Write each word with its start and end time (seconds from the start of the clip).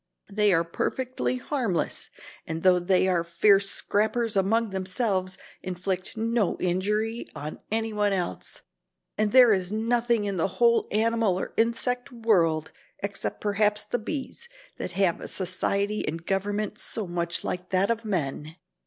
They 0.31 0.51
are 0.51 0.63
perfectly 0.63 1.35
harmless 1.35 2.09
and 2.47 2.63
though 2.63 2.79
they 2.79 3.07
are 3.07 3.23
fierce 3.23 3.69
scrappers 3.69 4.35
among 4.35 4.71
themselves, 4.71 5.37
inflict 5.61 6.17
no 6.17 6.57
injury 6.59 7.27
on 7.35 7.59
any 7.69 7.93
one 7.93 8.11
else. 8.11 8.63
And 9.15 9.31
there 9.31 9.53
is 9.53 9.71
nothing 9.71 10.25
in 10.25 10.37
the 10.37 10.47
whole 10.57 10.87
animal 10.91 11.39
or 11.39 11.53
insect 11.55 12.11
world, 12.11 12.71
except 13.03 13.41
perhaps 13.41 13.83
the 13.85 13.99
bees, 13.99 14.49
that 14.77 14.93
have 14.93 15.21
a 15.21 15.27
society 15.27 16.03
and 16.07 16.25
government 16.25 16.79
so 16.79 17.05
much 17.05 17.43
like 17.43 17.69
that 17.69 17.91
of 17.91 18.03
men." 18.03 18.55